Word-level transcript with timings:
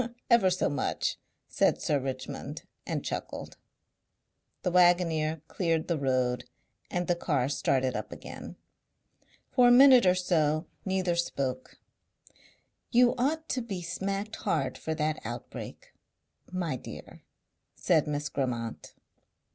"Ever 0.31 0.49
so 0.49 0.67
much," 0.67 1.17
said 1.47 1.79
Sir 1.79 1.99
Richmond 1.99 2.63
and 2.87 3.05
chuckled. 3.05 3.57
The 4.63 4.71
waggoner 4.71 5.43
cleared 5.47 5.87
the 5.87 5.99
road 5.99 6.45
and 6.89 7.05
the 7.07 7.13
car 7.15 7.47
started 7.47 7.95
up 7.95 8.11
again. 8.11 8.55
For 9.51 9.67
a 9.67 9.71
minute 9.71 10.07
or 10.07 10.15
so 10.15 10.65
neither 10.85 11.15
spoke. 11.15 11.77
"You 12.89 13.13
ought 13.19 13.47
to 13.49 13.61
be 13.61 13.83
smacked 13.83 14.37
hard 14.37 14.75
for 14.75 14.95
that 14.95 15.19
outbreak, 15.23 15.93
my 16.51 16.77
dear," 16.77 17.21
said 17.75 18.07
Miss 18.07 18.27
Grammont. 18.27 18.95